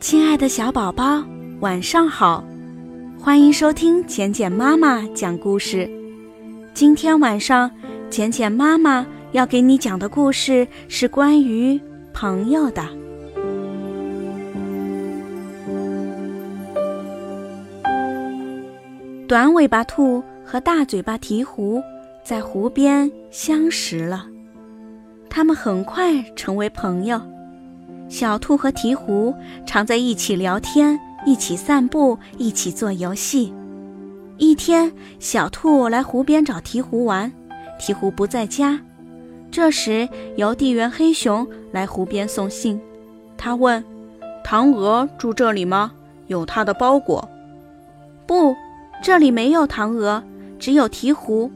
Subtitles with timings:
[0.00, 1.22] 亲爱的小宝宝，
[1.60, 2.42] 晚上好！
[3.18, 5.88] 欢迎收听简简妈妈讲故事。
[6.72, 7.70] 今天晚上，
[8.08, 11.78] 简简妈妈要给你讲的故事是关于
[12.14, 12.82] 朋友的。
[19.28, 21.80] 短尾巴兔和大嘴巴鹈鹕
[22.24, 24.24] 在湖边相识了，
[25.28, 27.20] 他们很快成为朋友。
[28.10, 29.32] 小兔和鹈鹕
[29.64, 33.54] 常在一起聊天，一起散步，一起做游戏。
[34.36, 37.32] 一天，小兔来湖边找鹈鹕玩，
[37.78, 38.80] 鹈鹕不在家。
[39.52, 42.80] 这时，邮递员黑熊来湖边送信。
[43.38, 43.82] 他问
[44.42, 45.92] ：“唐娥住这里吗？
[46.26, 47.26] 有他的包裹
[48.26, 48.56] ？”“不，
[49.00, 50.20] 这里没有唐娥，
[50.58, 51.48] 只有鹈鹕。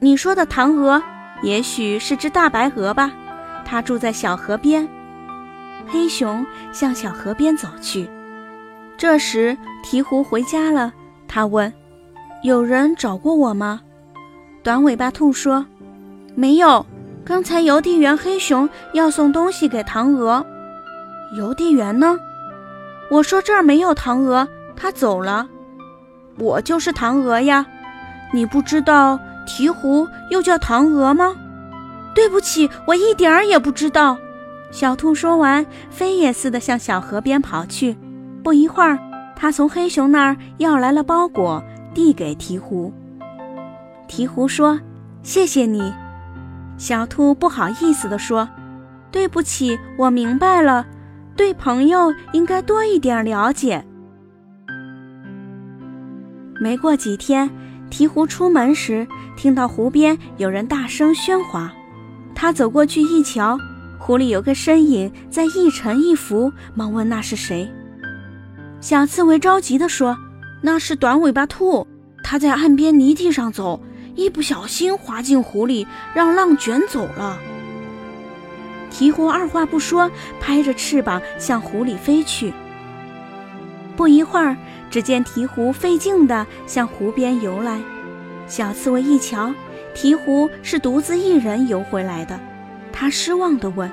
[0.00, 1.00] 你说的唐娥，
[1.44, 3.12] 也许是只大白鹅吧？
[3.64, 4.84] 它住在小河边。”
[5.92, 8.08] 黑熊向小河边走去。
[8.96, 10.90] 这时，鹈鹕回家了。
[11.28, 11.70] 他问
[12.42, 13.82] ：“有人找过我吗？”
[14.64, 15.66] 短尾巴兔说
[16.34, 16.86] ：“没有。
[17.24, 20.44] 刚才邮递员黑熊要送东西给唐娥。
[21.36, 22.18] 邮递员呢？
[23.10, 25.46] 我说这儿没有唐娥，他走了。
[26.38, 27.66] 我就是唐娥呀。
[28.32, 31.36] 你不知道鹈鹕又叫唐娥吗？
[32.14, 34.16] 对不起，我一点儿也不知道。”
[34.72, 37.94] 小兔说完，飞也似的向小河边跑去。
[38.42, 38.98] 不一会儿，
[39.36, 41.62] 它从黑熊那儿要来了包裹，
[41.94, 42.90] 递给鹈鹕。
[44.08, 44.80] 鹈鹕说
[45.22, 45.92] ：“谢谢你。”
[46.78, 48.48] 小兔不好意思地说
[49.12, 50.86] ：“对不起，我明白了，
[51.36, 53.84] 对朋友应该多一点了解。”
[56.58, 57.50] 没过几天，
[57.90, 59.06] 鹈鹕出门时
[59.36, 61.70] 听到湖边有人大声喧哗，
[62.34, 63.58] 他走过去一瞧。
[64.04, 67.70] 湖里有个身影在一沉一浮，忙问那是谁。
[68.80, 70.18] 小刺猬着急地说
[70.60, 71.86] ：“那是短尾巴兔，
[72.24, 73.80] 它在岸边泥地上走，
[74.16, 77.38] 一不小心滑进湖里，让浪卷走了。”
[78.90, 82.52] 鹈鹕二话不说，拍着翅膀向湖里飞去。
[83.94, 84.56] 不一会儿，
[84.90, 87.80] 只见鹈鹕费劲地向湖边游来。
[88.48, 89.54] 小刺猬一瞧，
[89.94, 92.36] 鹈鹕是独自一人游回来的。
[92.92, 93.90] 他失望地问：“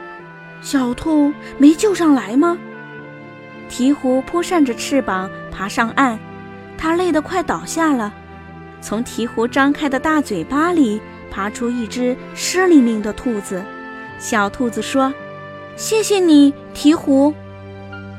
[0.61, 2.57] 小兔没救上来吗？”
[3.69, 6.17] 鹈鹕扑扇着翅膀爬上岸，
[6.77, 8.13] 它累得快倒下了。
[8.81, 13.63] 从鹈鹕张开的大嘴巴里爬出一只湿淋淋的兔子。
[14.17, 15.13] 小兔子说
[15.77, 17.33] ：“谢谢你，鹈鹕。”“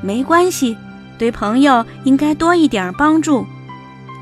[0.01, 0.77] 没关系，
[1.17, 3.45] 对朋友应该多一点帮助。”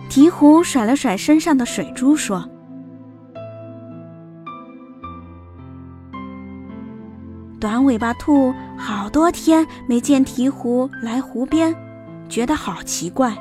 [0.09, 2.49] 鹈鹕甩了甩身上的水珠说。
[7.59, 11.75] 短尾巴兔好多天没见鹈鹕来湖边，
[12.29, 13.33] 觉得好奇怪。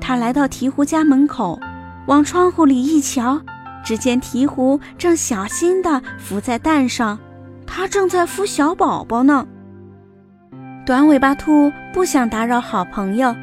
[0.00, 1.58] 他来到鹈鹕家门口，
[2.06, 3.40] 往窗户里一瞧，
[3.84, 7.18] 只见鹈鹕正小心地伏在蛋上，
[7.66, 9.44] 它正在孵小宝宝呢。
[10.86, 13.34] 短尾巴兔不想打扰好朋友，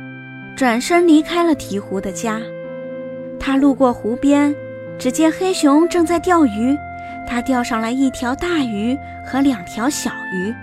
[0.56, 2.40] 转身离开了鹈鹕的家。
[3.38, 4.56] 他路过湖边，
[4.98, 6.78] 只见黑熊正在钓鱼。
[7.28, 10.54] 他钓上来一条大鱼和两条小鱼。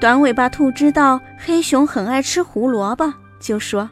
[0.00, 3.88] 短尾巴兔知道黑熊很爱吃胡萝卜，就说：“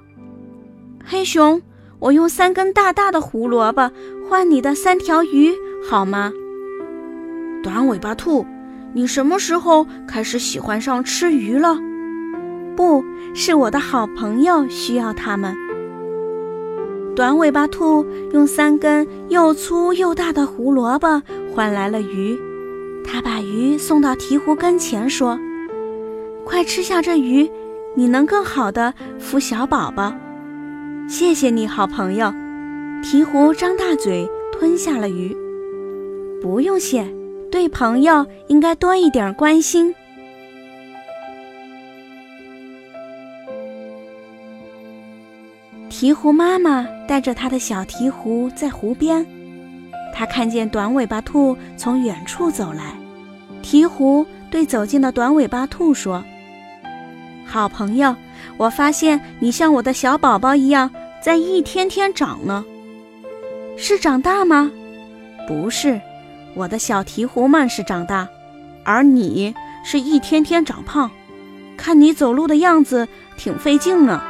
[1.04, 1.62] 黑熊，
[1.98, 3.91] 我用三根大大的胡萝卜
[4.28, 5.52] 换你的三条鱼，
[5.88, 6.32] 好吗？”
[7.62, 8.44] 短尾巴兔，
[8.92, 11.76] 你什么时候开始喜欢上吃鱼了？
[12.76, 13.04] 不
[13.34, 15.56] 是我的好朋友需要它们。
[17.15, 21.23] 短尾巴兔用三根又粗又大的胡萝卜
[21.55, 22.39] 换来了鱼，
[23.05, 25.39] 他把鱼送到鹈鹕跟前，说
[26.47, 27.50] ：“快吃下这鱼，
[27.94, 30.14] 你能更好的孵小宝宝。”
[31.06, 32.32] 谢谢你好朋友。
[33.03, 35.37] 鹈鹕张大嘴吞下了鱼。
[36.41, 37.06] 不用谢，
[37.50, 39.94] 对朋友应该多一点关心。
[46.02, 49.25] 鹈鹕妈妈带着它的小鹈鹕在湖边，
[50.12, 52.93] 它看见短尾巴兔从远处走来。
[53.62, 56.25] 鹈鹕对走近的短尾巴兔说
[57.46, 58.16] ：“好朋友，
[58.56, 60.90] 我发现你像我的小宝宝一样，
[61.22, 62.64] 在一天天长呢。
[63.76, 64.72] 是长大吗？
[65.46, 66.00] 不是，
[66.56, 68.26] 我的小鹈鹕们是长大，
[68.82, 71.08] 而你是一天天长胖。
[71.76, 73.06] 看你走路的样子，
[73.37, 74.20] 挺费劲呢。”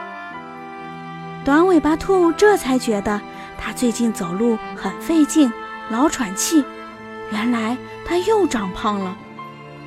[1.45, 3.21] 短尾巴兔这才觉得，
[3.59, 5.53] 它最近走路很费劲，
[5.91, 6.65] 老喘气。
[7.33, 9.17] 原来它又长胖了。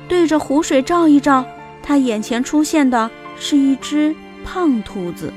[0.06, 1.44] 对着湖水照一照，
[1.82, 4.14] 它眼前出现的是一只
[4.44, 5.32] 胖兔子，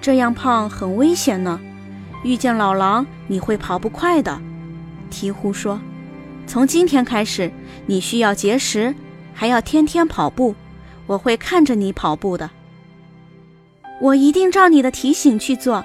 [0.00, 1.60] 这样胖很危险呢。
[2.22, 4.40] 遇见老狼，你会跑不快的。
[5.10, 5.80] 鹈鹕说
[6.46, 7.50] ：“从今天开始，
[7.86, 8.94] 你需要节食，
[9.34, 10.54] 还要天天跑步。
[11.06, 12.50] 我会看着你跑步的。
[14.00, 15.84] 我一定照你的提醒去做。”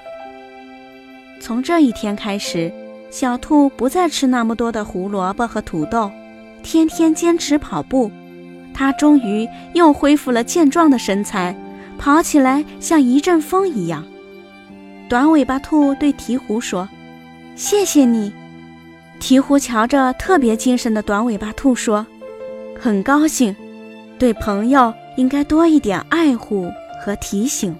[1.40, 2.72] 从这一天开始，
[3.10, 6.10] 小兔不再吃那么多的胡萝卜和土豆，
[6.62, 8.10] 天天坚持跑步。
[8.74, 11.54] 它终于又恢复了健壮的身材，
[11.98, 14.04] 跑起来像一阵风一样。
[15.08, 16.88] 短尾巴兔对鹈鹕说
[17.54, 18.32] ：“谢谢你。”
[19.20, 22.06] 鹈鹕瞧着特别精神的短尾巴兔说
[22.80, 23.54] ：“很高兴，
[24.18, 26.70] 对朋友应该多一点爱护
[27.04, 27.76] 和提醒。”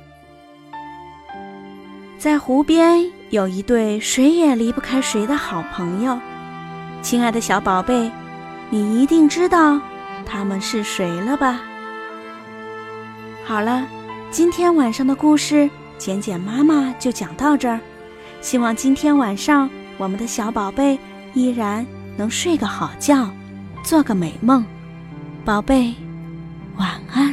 [2.23, 6.17] 在湖边有一对谁也离不开谁的好朋友，
[7.03, 8.09] 亲爱的小宝贝，
[8.71, 9.81] 你一定知道
[10.25, 11.61] 他们是谁了吧？
[13.45, 13.85] 好了，
[14.31, 15.69] 今天晚上的故事。
[15.99, 17.81] 简简妈妈就讲到这儿，
[18.41, 20.97] 希望今天晚上我们的小宝贝
[21.35, 21.85] 依然
[22.17, 23.29] 能睡个好觉，
[23.83, 24.65] 做个美梦，
[25.45, 25.93] 宝贝，
[26.77, 27.32] 晚安。